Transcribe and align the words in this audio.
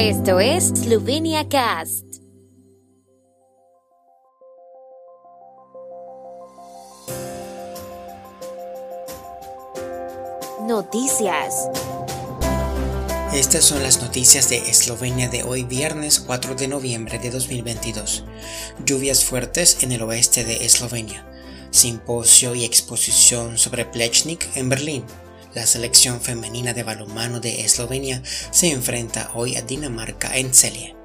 Esto 0.00 0.38
es 0.38 0.68
Slovenia 0.68 1.48
Cast. 1.48 2.04
Noticias. 10.68 11.68
Estas 13.34 13.64
son 13.64 13.82
las 13.82 14.00
noticias 14.00 14.48
de 14.48 14.58
Eslovenia 14.70 15.28
de 15.28 15.42
hoy 15.42 15.64
viernes 15.64 16.20
4 16.20 16.54
de 16.54 16.68
noviembre 16.68 17.18
de 17.18 17.32
2022. 17.32 18.24
Lluvias 18.84 19.24
fuertes 19.24 19.82
en 19.82 19.90
el 19.90 20.02
oeste 20.02 20.44
de 20.44 20.64
Eslovenia. 20.64 21.26
Simposio 21.72 22.54
y 22.54 22.64
exposición 22.64 23.58
sobre 23.58 23.84
Plechnik 23.84 24.48
en 24.54 24.68
Berlín. 24.68 25.04
La 25.54 25.66
selección 25.66 26.20
femenina 26.20 26.74
de 26.74 26.82
balonmano 26.82 27.40
de 27.40 27.62
Eslovenia 27.62 28.22
se 28.24 28.70
enfrenta 28.70 29.30
hoy 29.34 29.56
a 29.56 29.62
Dinamarca 29.62 30.36
en 30.36 30.52
Celje. 30.52 30.97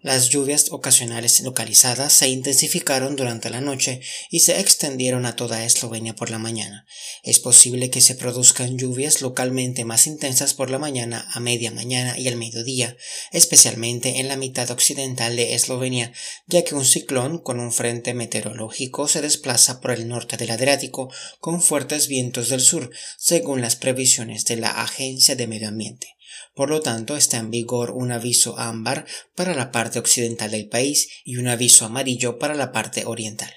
Las 0.00 0.28
lluvias 0.28 0.70
ocasionales 0.70 1.40
localizadas 1.40 2.12
se 2.12 2.28
intensificaron 2.28 3.16
durante 3.16 3.50
la 3.50 3.60
noche 3.60 4.00
y 4.30 4.40
se 4.40 4.60
extendieron 4.60 5.26
a 5.26 5.34
toda 5.34 5.64
Eslovenia 5.64 6.14
por 6.14 6.30
la 6.30 6.38
mañana. 6.38 6.86
Es 7.24 7.40
posible 7.40 7.90
que 7.90 8.00
se 8.00 8.14
produzcan 8.14 8.78
lluvias 8.78 9.22
localmente 9.22 9.84
más 9.84 10.06
intensas 10.06 10.54
por 10.54 10.70
la 10.70 10.78
mañana, 10.78 11.28
a 11.32 11.40
media 11.40 11.72
mañana 11.72 12.16
y 12.16 12.28
al 12.28 12.36
mediodía, 12.36 12.96
especialmente 13.32 14.20
en 14.20 14.28
la 14.28 14.36
mitad 14.36 14.70
occidental 14.70 15.34
de 15.34 15.54
Eslovenia, 15.54 16.12
ya 16.46 16.62
que 16.62 16.76
un 16.76 16.84
ciclón 16.84 17.38
con 17.38 17.58
un 17.58 17.72
frente 17.72 18.14
meteorológico 18.14 19.08
se 19.08 19.20
desplaza 19.20 19.80
por 19.80 19.90
el 19.90 20.06
norte 20.06 20.36
del 20.36 20.52
Adriático 20.52 21.12
con 21.40 21.60
fuertes 21.60 22.06
vientos 22.06 22.50
del 22.50 22.60
sur, 22.60 22.92
según 23.16 23.60
las 23.60 23.74
previsiones 23.74 24.44
de 24.44 24.56
la 24.58 24.70
Agencia 24.70 25.34
de 25.34 25.48
Medio 25.48 25.66
Ambiente. 25.66 26.17
Por 26.54 26.70
lo 26.70 26.80
tanto, 26.80 27.16
está 27.16 27.38
en 27.38 27.50
vigor 27.50 27.90
un 27.90 28.12
aviso 28.12 28.58
ámbar 28.58 29.06
para 29.34 29.54
la 29.54 29.70
parte 29.70 29.98
occidental 29.98 30.50
del 30.50 30.68
país 30.68 31.08
y 31.24 31.36
un 31.36 31.48
aviso 31.48 31.84
amarillo 31.84 32.38
para 32.38 32.54
la 32.54 32.72
parte 32.72 33.04
oriental. 33.04 33.52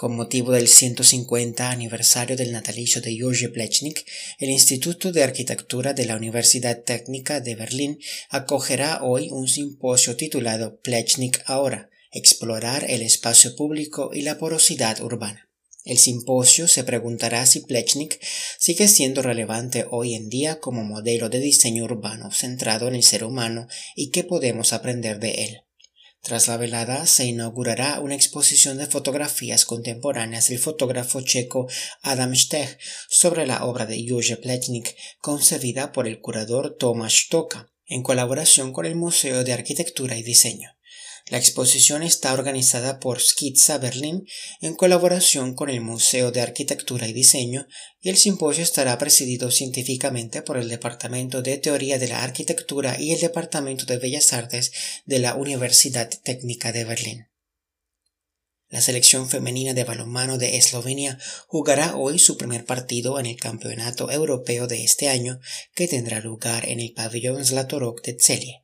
Con 0.00 0.16
motivo 0.16 0.52
del 0.52 0.66
150 0.66 1.70
aniversario 1.70 2.34
del 2.34 2.52
natalicio 2.52 3.02
de 3.02 3.18
Jože 3.20 3.50
Plechnik, 3.50 4.06
el 4.38 4.48
Instituto 4.48 5.12
de 5.12 5.22
Arquitectura 5.22 5.92
de 5.92 6.06
la 6.06 6.16
Universidad 6.16 6.82
Técnica 6.84 7.40
de 7.40 7.54
Berlín 7.54 7.98
acogerá 8.30 9.02
hoy 9.02 9.28
un 9.30 9.46
simposio 9.46 10.16
titulado 10.16 10.80
Plechnik 10.80 11.42
ahora, 11.44 11.90
explorar 12.12 12.86
el 12.88 13.02
espacio 13.02 13.54
público 13.54 14.10
y 14.14 14.22
la 14.22 14.38
porosidad 14.38 15.02
urbana. 15.02 15.49
El 15.84 15.98
simposio 15.98 16.68
se 16.68 16.84
preguntará 16.84 17.46
si 17.46 17.60
Plechnik 17.60 18.20
sigue 18.58 18.86
siendo 18.86 19.22
relevante 19.22 19.86
hoy 19.90 20.14
en 20.14 20.28
día 20.28 20.60
como 20.60 20.84
modelo 20.84 21.30
de 21.30 21.40
diseño 21.40 21.84
urbano 21.84 22.30
centrado 22.32 22.86
en 22.88 22.94
el 22.94 23.02
ser 23.02 23.24
humano 23.24 23.66
y 23.96 24.10
qué 24.10 24.22
podemos 24.22 24.72
aprender 24.74 25.20
de 25.20 25.44
él. 25.44 25.62
Tras 26.22 26.48
la 26.48 26.58
velada 26.58 27.06
se 27.06 27.24
inaugurará 27.24 27.98
una 28.00 28.14
exposición 28.14 28.76
de 28.76 28.86
fotografías 28.86 29.64
contemporáneas 29.64 30.48
del 30.48 30.58
fotógrafo 30.58 31.22
checo 31.22 31.66
Adam 32.02 32.36
Stech 32.36 32.78
sobre 33.08 33.46
la 33.46 33.64
obra 33.64 33.86
de 33.86 34.04
Jože 34.06 34.36
Plechnik 34.36 34.94
concebida 35.20 35.92
por 35.92 36.06
el 36.06 36.20
curador 36.20 36.76
Tomasz 36.78 37.28
Toka 37.30 37.72
en 37.86 38.02
colaboración 38.02 38.74
con 38.74 38.84
el 38.84 38.96
Museo 38.96 39.44
de 39.44 39.54
Arquitectura 39.54 40.18
y 40.18 40.22
Diseño. 40.22 40.70
La 41.30 41.38
exposición 41.38 42.02
está 42.02 42.32
organizada 42.32 42.98
por 42.98 43.20
Skizza 43.20 43.78
Berlin 43.78 44.26
en 44.60 44.74
colaboración 44.74 45.54
con 45.54 45.70
el 45.70 45.80
Museo 45.80 46.32
de 46.32 46.40
Arquitectura 46.40 47.06
y 47.06 47.12
Diseño 47.12 47.68
y 48.00 48.08
el 48.08 48.16
simposio 48.16 48.64
estará 48.64 48.98
presidido 48.98 49.52
científicamente 49.52 50.42
por 50.42 50.56
el 50.56 50.68
Departamento 50.68 51.40
de 51.40 51.56
Teoría 51.58 52.00
de 52.00 52.08
la 52.08 52.24
Arquitectura 52.24 53.00
y 53.00 53.12
el 53.12 53.20
Departamento 53.20 53.86
de 53.86 53.98
Bellas 53.98 54.32
Artes 54.32 54.72
de 55.06 55.20
la 55.20 55.36
Universidad 55.36 56.10
Técnica 56.24 56.72
de 56.72 56.84
Berlín. 56.84 57.28
La 58.68 58.80
selección 58.80 59.28
femenina 59.28 59.72
de 59.72 59.84
balonmano 59.84 60.36
de 60.36 60.56
Eslovenia 60.56 61.16
jugará 61.46 61.94
hoy 61.94 62.18
su 62.18 62.38
primer 62.38 62.64
partido 62.64 63.20
en 63.20 63.26
el 63.26 63.36
Campeonato 63.36 64.10
Europeo 64.10 64.66
de 64.66 64.82
este 64.82 65.08
año, 65.08 65.38
que 65.76 65.86
tendrá 65.86 66.18
lugar 66.18 66.68
en 66.68 66.80
el 66.80 66.92
pabellón 66.92 67.44
Zlatorog 67.44 68.02
de 68.02 68.16
Celje. 68.18 68.62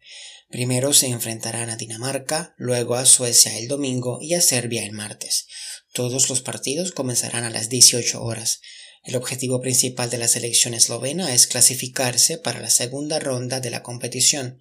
Primero 0.49 0.93
se 0.93 1.09
enfrentarán 1.09 1.71
a 1.71 1.77
Dinamarca, 1.77 2.55
luego 2.57 2.95
a 2.95 3.05
Suecia 3.05 3.59
el 3.59 3.67
domingo 3.67 4.19
y 4.21 4.35
a 4.35 4.41
Serbia 4.41 4.85
el 4.85 4.93
martes. 4.93 5.47
Todos 5.93 6.29
los 6.29 6.41
partidos 6.41 6.93
comenzarán 6.93 7.45
a 7.45 7.51
las 7.51 7.69
18 7.69 8.23
horas. 8.23 8.61
El 9.03 9.17
objetivo 9.17 9.61
principal 9.61 10.09
de 10.09 10.19
la 10.19 10.29
selección 10.29 10.75
eslovena 10.75 11.35
es 11.35 11.47
clasificarse 11.47 12.39
para 12.39 12.61
la 12.61 12.71
segunda 12.71 13.19
ronda 13.19 13.61
de 13.61 13.71
la 13.71 13.83
competición. 13.83 14.61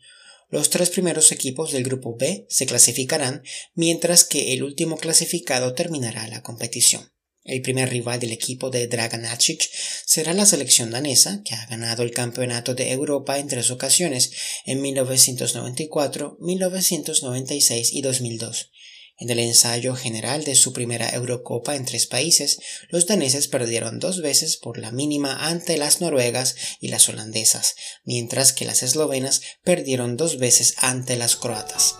Los 0.50 0.70
tres 0.70 0.90
primeros 0.90 1.32
equipos 1.32 1.72
del 1.72 1.84
grupo 1.84 2.16
B 2.16 2.46
se 2.50 2.66
clasificarán, 2.66 3.44
mientras 3.74 4.24
que 4.24 4.54
el 4.54 4.64
último 4.64 4.98
clasificado 4.98 5.74
terminará 5.74 6.28
la 6.28 6.42
competición. 6.42 7.15
El 7.46 7.62
primer 7.62 7.90
rival 7.92 8.20
del 8.20 8.32
equipo 8.32 8.72
de 8.72 8.88
Dragan 8.88 9.24
será 9.38 10.34
la 10.34 10.48
selección 10.48 10.90
danesa, 10.90 11.44
que 11.46 11.54
ha 11.54 11.68
ganado 11.68 12.02
el 12.02 12.10
Campeonato 12.10 12.74
de 12.74 12.92
Europa 12.92 13.38
en 13.38 13.48
tres 13.48 13.70
ocasiones, 13.70 14.32
en 14.66 14.82
1994, 14.82 16.38
1996 16.42 17.94
y 17.94 18.02
2002. 18.02 18.72
En 19.20 19.30
el 19.30 19.38
ensayo 19.38 19.96
general 19.96 20.44
de 20.44 20.56
su 20.56 20.74
primera 20.74 21.08
Eurocopa 21.12 21.76
en 21.76 21.86
tres 21.86 22.08
países, 22.08 22.58
los 22.90 23.06
daneses 23.06 23.48
perdieron 23.48 24.00
dos 24.00 24.24
veces 24.24 24.58
por 24.58 24.80
la 24.80 24.92
mínima 24.92 25.48
ante 25.48 25.78
las 25.78 26.02
noruegas 26.02 26.56
y 26.82 26.88
las 26.88 27.08
holandesas, 27.10 27.76
mientras 28.06 28.54
que 28.54 28.66
las 28.66 28.82
eslovenas 28.82 29.42
perdieron 29.64 30.18
dos 30.18 30.40
veces 30.40 30.74
ante 30.80 31.16
las 31.16 31.36
croatas. 31.36 31.96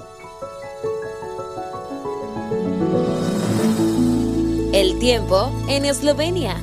El 4.76 5.00
tiempo 5.00 5.54
en 5.70 5.86
Eslovenia. 5.86 6.58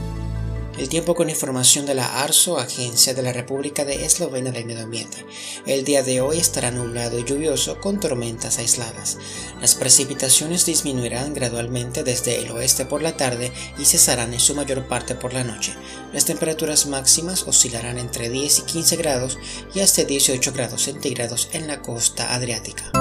El 0.77 0.91
tiempo 0.91 1.15
con 1.15 1.31
información 1.31 1.87
de 1.87 1.95
la 1.95 2.23
ARSO, 2.23 2.59
Agencia 2.59 3.15
de 3.15 3.23
la 3.23 3.33
República 3.33 3.87
de 3.87 4.05
Eslovenia 4.05 4.53
del 4.53 4.67
Medio 4.67 4.83
Ambiente. 4.83 5.25
El 5.65 5.83
día 5.83 6.03
de 6.03 6.21
hoy 6.21 6.37
estará 6.37 6.71
nublado 6.71 7.19
y 7.19 7.25
lluvioso 7.25 7.81
con 7.81 8.01
tormentas 8.01 8.59
aisladas. 8.59 9.17
Las 9.63 9.77
precipitaciones 9.77 10.67
disminuirán 10.67 11.33
gradualmente 11.33 12.05
desde 12.05 12.39
el 12.39 12.51
oeste 12.51 12.85
por 12.85 13.01
la 13.01 13.17
tarde 13.17 13.51
y 13.79 13.87
cesarán 13.87 14.35
en 14.35 14.41
su 14.41 14.55
mayor 14.55 14.87
parte 14.89 15.15
por 15.15 15.33
la 15.33 15.43
noche. 15.43 15.73
Las 16.13 16.27
temperaturas 16.27 16.85
máximas 16.85 17.45
oscilarán 17.49 17.97
entre 17.97 18.29
10 18.29 18.59
y 18.59 18.63
15 18.65 18.97
grados 18.97 19.39
y 19.75 19.81
hasta 19.81 20.05
18 20.05 20.53
grados 20.53 20.83
centígrados 20.83 21.49
en 21.53 21.67
la 21.67 21.81
costa 21.81 22.35
adriática. 22.35 22.93